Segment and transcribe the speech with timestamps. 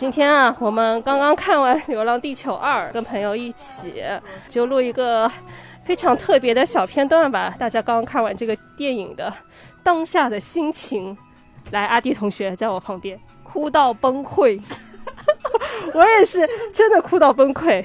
[0.00, 4.02] 今天啊，我们刚刚看完《流浪地球二》，跟朋友一起
[4.48, 5.30] 就录一个
[5.84, 7.54] 非常特别的小片段吧。
[7.58, 9.30] 大家刚刚看完这个电影的
[9.82, 11.14] 当下的心情，
[11.72, 14.58] 来，阿弟同学在我旁边，哭到崩溃。
[15.92, 17.84] 我也是，真的哭到崩溃，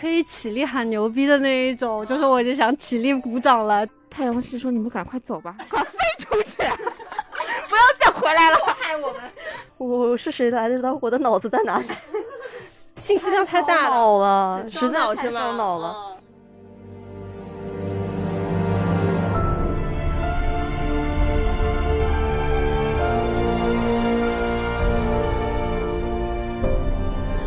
[0.00, 3.84] 可以起立喊牛逼的那一种，就是我就想起立鼓掌了。
[4.08, 9.20] 太阳系说：“你们赶快走吧， 快飞出去，不要再回来了， 害我们。”
[9.78, 10.98] 我是谁来着的？
[11.02, 11.86] 我的脑子在哪里？
[12.96, 16.16] 信息量太大了，实在太烧脑了。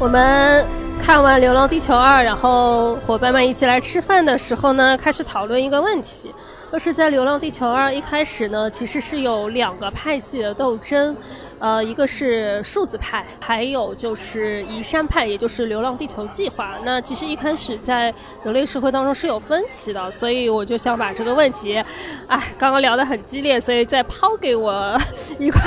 [0.02, 0.66] 我们
[1.00, 6.32] 看完《流浪地球二》，然后伙伴们一起来吃饭的时候呢，开始讨论一个问题，
[6.72, 11.16] 就是在《流浪地球二》一开始呢，其实是有两个派系的斗争，
[11.58, 16.76] 呃，一个是数字派，还有就是移山派，也就是流浪地球计划。
[16.84, 18.14] 那其实一开始在
[18.44, 21.84] 人类社会当中是有分歧的，所以我就想把这个问题，
[22.28, 24.96] 哎，刚刚聊得很激烈，所以再抛给我
[25.40, 25.62] 一块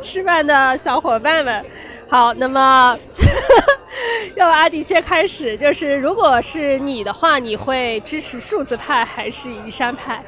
[0.00, 1.64] 吃饭的小伙伴们。
[2.08, 2.96] 好，那么
[4.36, 10.24] 要阿迪先开始，就是如果是你的话，你会支持数字派还是移山派？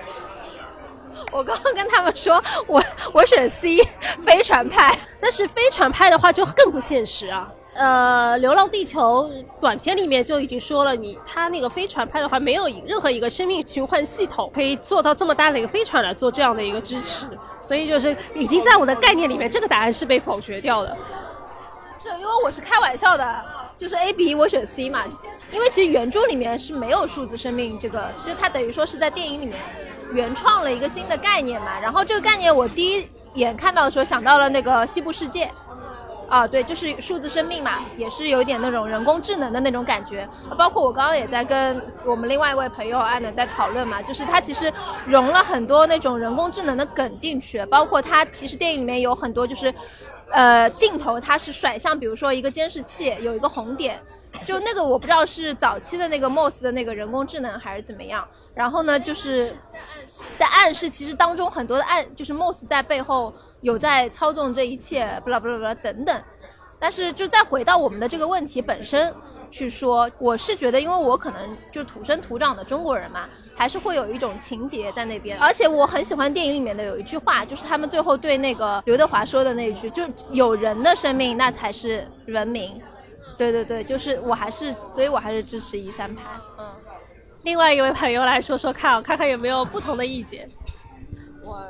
[1.30, 2.82] 我刚刚跟他们说，我
[3.12, 3.78] 我选 C
[4.24, 7.50] 飞船派，但是飞船派的话就更不现实啊。
[7.74, 17.26] 呃，《流浪地球》短片里面就已经说了，你他那个飞船派的话，没有任何一个生命循环系统可以做到这么大的一个飞船来做这样的一个支持，
[17.62, 20.94] 所以就是已经在我的概念里面，这个答案是被否决掉的。
[21.98, 23.24] 是因为我是开玩笑的，
[23.82, 25.02] 就是 A B 我选 C 嘛，
[25.50, 29.58] 因为其实原著里面是没有数字生命这个，其实它等于说是在电影里面
[30.12, 31.80] 原创了一个新的概念嘛。
[31.80, 35.50] 然后这个概念我第一眼看到的时候想到了那个西部世界，
[36.28, 40.28] 啊对，就是数字生命嘛，也是有点那种人工智能的那种感觉。
[40.56, 44.72] 包括我刚刚也在跟我们另外一位朋友安能在讨论嘛，就是它其实
[45.06, 49.74] 融了很多那种人工智能的梗进去，包括它其实电影里面有很多就是。
[50.32, 54.00] 呃，镜头它是甩向，比如说一个监视器有一个红点，
[54.46, 58.26] 就那个我不知道是早期的那个 MOS 的那个人工智能还是怎么样。
[58.54, 59.54] 然后呢，就是
[60.38, 66.22] 在暗示，其实当中很多的暗，就是 MOS 在背后有在操纵这一切，不啦不啦不啦等等。
[66.78, 69.14] 但是就再回到我们的这个问题本身。
[69.52, 75.38] 去说，我是觉得，因为我可能就土生土长的中国人嘛，还是会有一种情节在那边。
[75.38, 80.02] 而且我很喜欢电影里面的有一句话，就是他们最后对那个刘德华说的那一句，就
[80.32, 82.80] 有人的生命那才是人民。
[83.36, 86.22] 对对对，就是我还是，所以我还是支持一山派。
[86.58, 86.66] 嗯，
[87.42, 90.48] 另外一位朋友来说说看，看看有没有不同的意见。
[91.44, 91.66] 我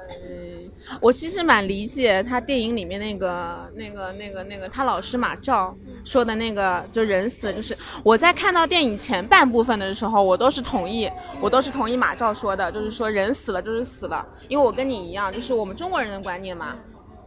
[1.00, 16.74] 我其实蛮理解他电影里面那个那个那个那个他老师马照说的那个，就人死就是我在看到电影前半部分的时候，我都是同意，我都是同意马照说的，就是说人死了就是死了，因为我跟你一样，就是我们中国人的观念嘛，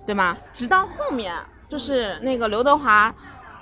[0.05, 0.37] 对吗？
[0.53, 1.33] 直到后面
[1.69, 3.13] 就是那个刘德华，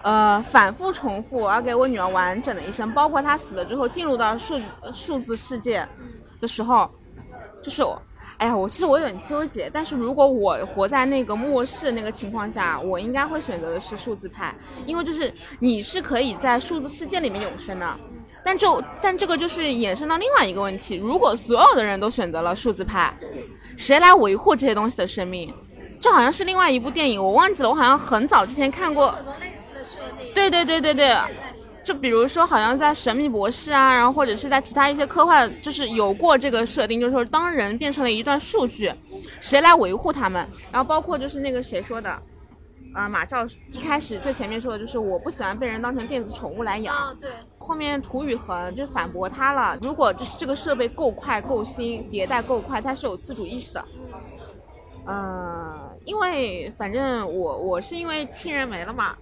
[0.01, 4.59] 呃，反复重复，我要给我女儿完整的一生，包括他死了之后进入到数
[4.91, 5.88] 数字世界
[6.41, 6.90] 的时候，
[7.62, 8.01] 就是我。
[8.38, 14.54] 哎呀，我其实我有点纠结，但是如果我活在那个末世那个情况下，我应该会选择的是数字派，
[14.86, 18.00] 因为就是你是可以在数字世界里面永生的，
[18.44, 23.16] 但就但这个就是衍生到另外一个问题，如果所有的人都选择了数字派，
[23.78, 25.54] 谁来维护这些东西的生命？
[26.02, 29.16] 这好像是另外一部电影，我忘记了，我好像很早之前看过。
[30.34, 31.16] 对对对对对。
[31.84, 38.94] 就比如说，好像在《神秘博士》啊，然后或者是在其他一些科幻，就是有过这个设定，就是说当人变成了一段数据，
[39.42, 40.48] 谁来维护他们？
[40.72, 42.10] 然后包括就是那个谁说的，
[42.94, 46.96] 啊，马照一开始最前面说的就是我不喜欢被人当成电子宠物来养。
[46.96, 47.30] 啊，对。
[47.58, 53.86] 后面涂宇恒就反驳他了，如果就是这个设备够快、够新、迭代够快，它是有自主意识的。
[55.06, 59.16] 呃，因为反正我我是因为亲人没了嘛，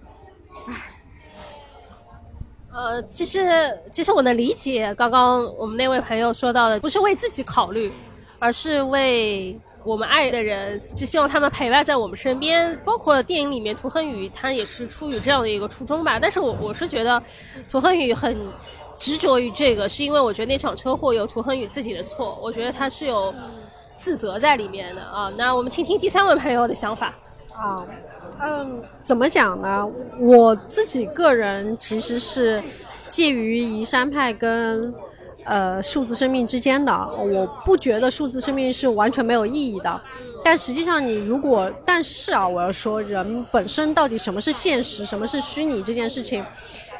[0.68, 1.01] 唉。
[2.74, 7.92] 呃，其实其实我能理解刚刚我们那位朋友说到的，不是为自己考虑，
[8.38, 12.74] 而是为我们爱的人，就希望他们陪伴在我们身边。
[12.82, 16.18] 包括电影里面涂恒宇，他也是出于这样的一个初衷吧。
[16.18, 17.22] 但是我我是觉得，
[17.68, 18.34] 涂恒宇很
[18.98, 23.34] 执着于这个，是因为我觉得那场车祸有涂恒宇自己的错，我觉得他是有
[23.98, 25.30] 自责在里面的啊。
[25.36, 27.14] 那我们听听第三位朋友的想法
[27.52, 27.84] 啊。
[28.44, 29.88] 嗯，怎么讲呢？
[30.18, 32.62] 我自己个人其实是
[33.08, 34.92] 介于移山派跟
[35.44, 36.92] 呃数字生命之间的。
[37.16, 40.00] 我不觉得数字生命是完全没有意义的，
[40.44, 46.44] 但实际上你如果，但是啊，我要说人本身到底什么是现实，什么是虚拟这件事情。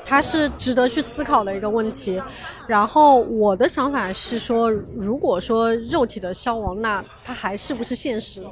[0.05, 2.21] 它是值得去思考的一个问题，
[2.67, 8.43] 然后我的想法是说，如果说肉体的消亡，那它还是不是现实？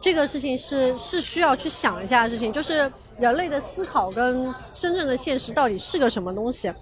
[0.00, 6.72] 这个事情是是需要去想一下的事情，就是人类的思考跟真正的现实到底是个什么东西。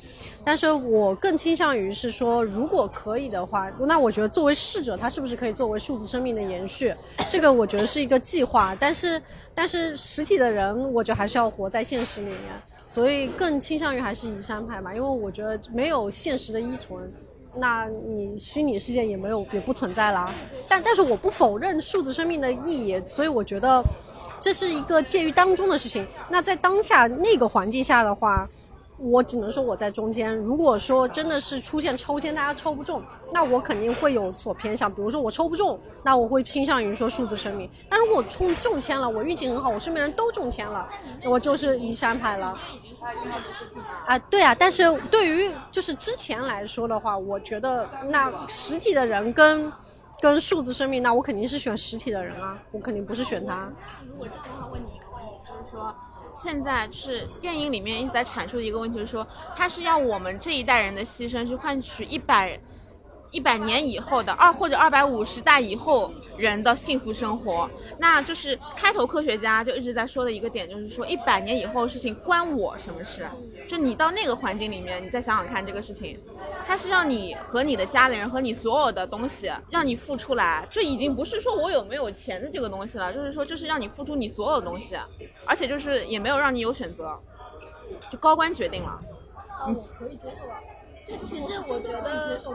[0.44, 6.94] 但是我更倾向于是说，如果可以的话，那我觉得作为逝者，他是不是可以作为数字生命的延续？
[7.28, 8.76] 这个我觉得是一个计划。
[8.78, 9.20] 但是
[9.54, 12.40] 但是实体的人，我觉得还是要活在现实里面。
[12.84, 17.12] 所以更倾向于还是移山派吧，因为我觉得没有现实的依存，
[17.58, 20.32] 那你虚拟世界也没有也不存在啦。
[20.69, 23.82] 但但是我不否认数字生命的意义，所以我觉得
[24.41, 26.06] 这是一个介于当中的事情。
[26.29, 28.49] 那在当下那个环境下的话。
[28.98, 30.34] 我只能说我在中间。
[30.34, 34.93] 如果说真的是出现抽签，大家抽不中，那我肯定会有所偏向。
[34.93, 37.70] 比如说我抽不中，那我会倾向于说数字生命。
[37.88, 40.88] 但如果我中中签了，我运气很好，我身边人都中签了，
[41.25, 42.58] 我就是移山牌了。
[44.06, 44.54] 啊，对啊。
[44.54, 49.70] 但是对于就是之前来说的话，我觉得那实体的人跟
[50.22, 53.70] 跟数字生命，那我肯定是选实体的人啊，我肯定不是选他。
[54.08, 55.94] 如果这样的话问你一个问题，就是说。
[56.37, 62.61] 现在是电影里面一直在阐述的一个问题，就是说他是要我们这一代人的牺牲去换取一百。
[63.37, 67.69] 一百年以后的二或者二百五十代以后人的幸福生活，
[67.99, 73.29] 那就是开头科学家就一直在说的一个点，就是说一百年以后的事情关我什么事？
[73.69, 76.19] 就你到那个环境里面，你再想想看这个事情，
[76.67, 84.97] 它是让你和你的家里人和你所有的东西让你付出来，这已经不是说我有没有钱的这个东西了，就是说这是让你付出你所有的东西，
[85.44, 87.21] 而且就是也没有让你有选择，
[88.11, 88.99] 就高官决定了，
[89.69, 90.56] 你可以接受啊。
[91.08, 92.49] 就其实我觉得，就是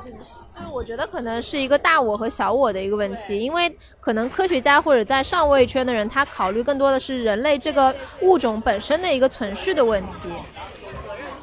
[0.71, 10.27] 我觉得可能是一个大我和小我的一个问题，因为可能科学家或者在上位圈的人，他考虑更多的是人类这个物种本身的一个存续的问题。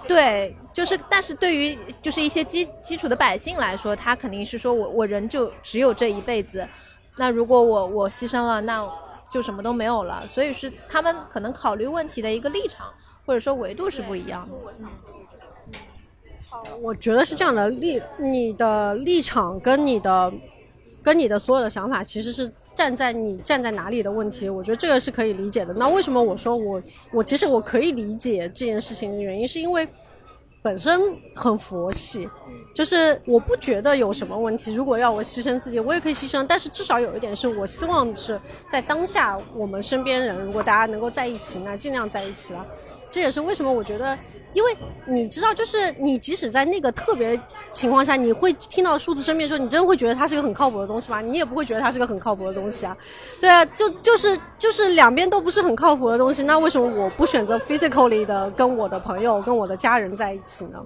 [0.06, 6.66] 对，就是，但是对于就是一些基基础的百姓来说，他肯定是说我我人就只有这一辈子，
[7.16, 8.86] 那如果我我牺牲了，那
[9.30, 10.22] 就什么都没有了。
[10.32, 12.86] 所以是他们可能考虑问题的一个立场
[13.26, 14.54] 或者说维度是不一样的。
[16.80, 20.32] 我觉得是这样的，立你的立场跟你的，
[21.02, 24.48] 跟你的所有的想法，其实是站在你站在哪里的问题。
[24.48, 25.74] 我觉得这个是可以理解的。
[25.74, 29.86] 那为什么我说我我其实我可以理解这件事情的原因，是因为
[30.62, 31.00] 本身
[31.34, 32.28] 很佛系，
[32.74, 34.74] 就是我不觉得有什么问题。
[34.74, 36.44] 如果要我牺牲自己，我也可以牺牲。
[36.48, 42.66] 但是至少有一点是我希望是在当下我们身边人，如果大家能够在一起，那尽量在一起了。
[43.10, 44.16] 这也是为什么我觉得。
[44.54, 44.74] 因为
[45.04, 47.38] 你知道，就是你即使在那个特别
[47.70, 51.20] 情况下，你会听到数字生命的时候，你真的会觉得它是个很靠谱的东西吗？
[51.20, 52.96] 你也不会觉得它是个很靠谱的东西啊。
[53.38, 60.82] 对啊，就就是就是两边都不是很靠谱的东西，那为什么我不选择 physically 的跟我的朋友、跟我的家人在一起呢？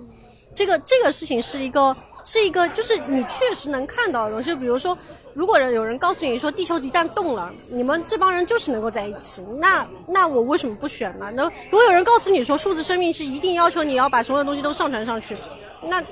[0.54, 4.98] 这个这个事情是一个是一个，就是你确实能看到的东西，比如说。
[5.34, 11.30] 如果人有人告诉你说地球一旦动了，你们这帮人就是能够在一起，那那我为什么不选呢？
[11.34, 15.36] 那如果有人告诉你说数字生命是一定要求你要把所有东西都上传上去，
[15.82, 16.02] 那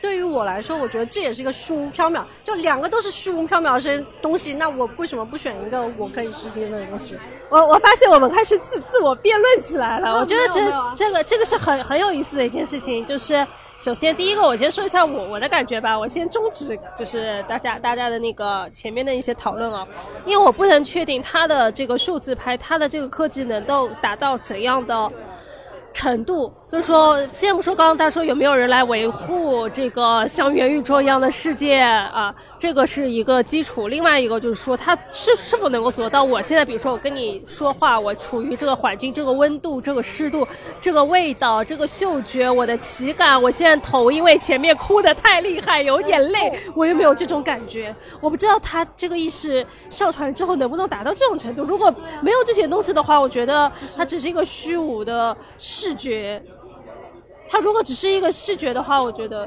[0.00, 7.16] 对于我来说，我觉得这也是一个虚无缥缈，就两个都是虚无缥缈的东西，那我为什么不选一个我可以实现的东西？
[7.50, 10.60] 我我发现我们开始自自我辩论起来了，我觉得这
[10.96, 13.46] 这个这个是很很有意思的一件事情，就是。
[13.82, 15.98] 首先，第一个，我先说一下我我的感觉吧。
[15.98, 19.84] 我先终止，就是大家大家的那个前面的一些讨论啊，
[20.24, 25.10] 因为我不能确定它的这个数字拍，它的这个科技能够达到怎样的
[25.92, 26.52] 程度。
[26.72, 33.88] 就是说，先不说刚刚他说有没有人来维护这个像元宇宙一样的世界啊，这个是一个基础。
[33.88, 36.24] 另外一个就是说，他是是否能够做到？
[36.24, 40.48] 我现在比如说我跟你说话，我处于这个环境、这个温度、这个湿度、
[40.80, 47.94] 这个味道、这个嗅觉、我的体感，我现在头因为前面哭的太厉害，有点累，我又没有这种感觉。
[48.18, 51.64] 我不知道他这个意识上传之后能不能达到这种程度。
[51.64, 56.42] 如果没有这些东西的话，我觉得它只是一个虚无的视觉。
[57.52, 59.46] 它如果只是一个视觉的话，我觉得，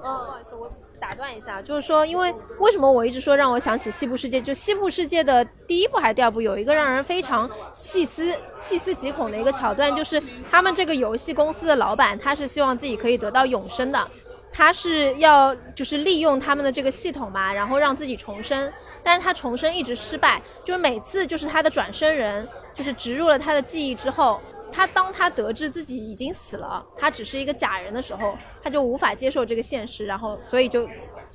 [0.00, 4.40] 不好意思，我打断一下，就是说，因为为什么我一直说让我想起西部世界？
[4.40, 14.08] 就西部世界的第一部还是第二部，有一个让人非常细思细思极恐的一个桥段，就是他们这个游戏公司的老板，他是希望自己可以得到永生的，
[14.52, 24.40] 他是要就是利用他们的这个系统嘛，然后让自己重生，但是他重生一直失败，就是每次就是他的转生人就是植入了他的记忆之后。
[24.72, 30.88] 他当他得知自己已经死了，他只是一个假人的时候，他就无法接受这个现实，然后所以就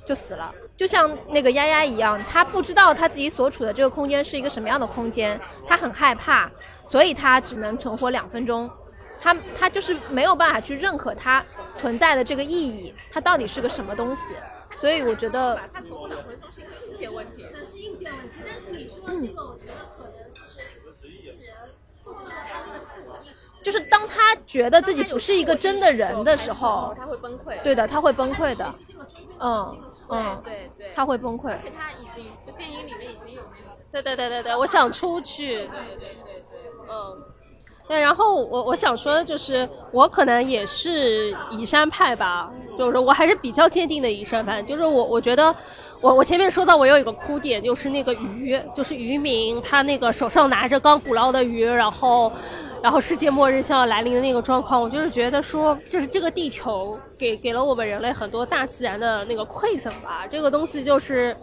[0.04, 0.54] 就死了。
[0.76, 6.50] 就像那个丫丫一样，他不知道他自己所处的这个空间是一个什么样的空间，他很害怕，
[6.84, 8.70] 所以他只能存活两分钟。
[9.18, 11.42] 他他就是没有办法去认可他
[11.74, 14.34] 存在的这个意义，它到底是个什么东西。
[14.76, 17.46] 所以我觉得，他存活两分钟是一个硬件问题。
[17.64, 20.60] 是硬件问题，但是你说这个，我觉得可能就是
[21.00, 21.56] 机器人，
[22.04, 23.25] 或者说他那个自我意识。
[23.62, 27.62] 就是当他觉得自己不是一个真的人的时候，他会崩溃。
[27.62, 28.72] 对的，他会崩溃的。
[29.38, 31.50] 嗯嗯，对对，他会崩溃。
[31.50, 33.76] 而且他已经，电影里面已经有那个。
[33.90, 35.56] 对对对对对，我想出去。
[35.56, 37.24] 对对对对，嗯。
[37.88, 44.60] 对，然后我我想说的就是，我可能也是移山派吧，就是我还是比较坚定的移山派。
[44.60, 45.54] 就是我我觉得，
[46.00, 52.32] 我我前面说到我有一个哭点，就是那个鱼，就是渔民他那个手上拿着刚捕捞的鱼，然后，
[52.82, 61.36] 然后世界末日像要来临的那个状况，我就是觉得说，就是这个地球给给了我们人类很多大自然的那个馈赠吧，这个东西就是。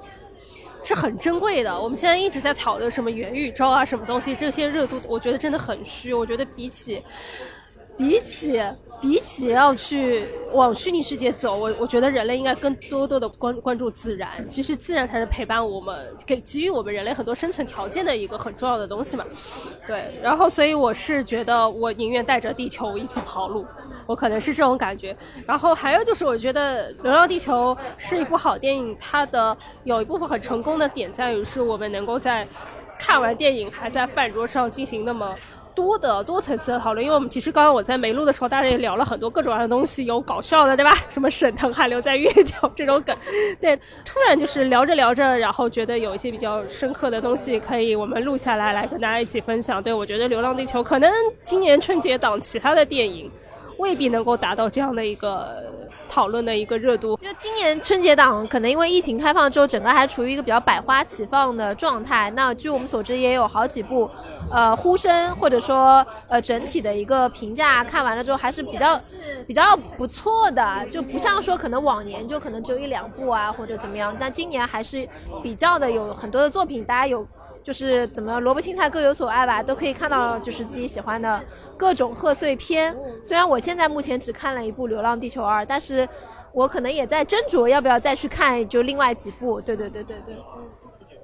[0.83, 1.81] 是很珍贵的。
[1.81, 6.13] 我们现在一直在讨论什么元宇宙啊，什么东西，这些热度，我觉得真的很虚。
[6.13, 7.03] 我觉得比起，
[7.97, 8.61] 比起。
[9.03, 14.47] 比起要去往虚拟世界走，我我觉得人类应该更多多的关关注自然。
[14.47, 19.25] 其实自然才是陪伴我们，给给予我们人类很多生存条件的一个很重要的东西嘛。
[19.85, 23.65] 对，然后所以我是觉得，我宁愿带着地球一起跑路，
[24.05, 25.13] 我可能是这种感觉。
[25.45, 32.47] 然后还有就是，我觉得《流浪地球》是一部好电影，它的有一部分很成功的点在于，是我们能够在
[32.97, 35.35] 看完电影还在饭桌上进行那么。
[35.75, 40.97] 多的多层次的讨论，因为我们其实刚刚我在没录的时候，大家也聊了很多各种各样的东西，有搞笑的，对吧？
[41.09, 43.15] 什么沈腾还留在月球这种梗，
[43.59, 43.75] 对，
[44.05, 49.81] 突然就是聊着聊着，然后觉得有一些比较深刻的东西可以我们录下来，来跟大家一起分享。
[49.81, 51.11] 对我觉得《流浪地球》可能
[51.41, 53.31] 今年春节档其他的电影。
[53.83, 55.61] 未必能够达到这样的一个
[56.07, 57.17] 讨论的一个热度。
[57.17, 62.31] 就今年春节档，可能因为疫情开放之后，整个还处于一个比较百花齐放的状态。
[62.31, 64.09] 那据我们所知，也有好几部，
[64.49, 68.97] 呃，呼声或者说呃整体的一个评价，看完了之后还是比较
[69.45, 74.15] 比较不错的，就不像说可能往年就可能只有一两部啊或者怎么样。
[74.17, 75.05] 但今年还是
[75.43, 77.27] 比较的有很多的作品，大家有。
[77.63, 81.41] 就是怎么，萝卜青菜各有所爱吧，都可以看到就是自己喜欢的
[81.77, 82.95] 各种贺岁片。
[83.23, 86.07] 虽然我现在目前只看了一部《流浪地球二》，但是
[86.51, 89.61] 我可能也在斟酌要不要再去看就另外几部。
[89.61, 90.35] 对对对对对。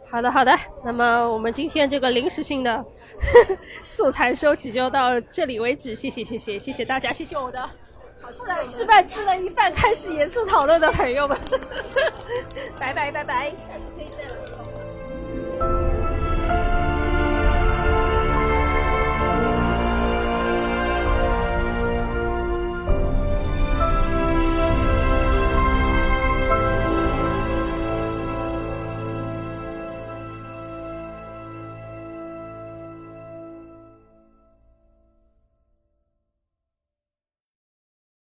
[0.09, 2.83] 好的好的，那么我们今天这个临时性的
[3.85, 7.69] 素材收集就到这里为止，谢谢谢谢谢谢大家，谢谢我的
[8.47, 11.37] 来吃饭吃了一半开始严肃讨论的朋友们，
[12.79, 13.51] 拜 拜拜拜。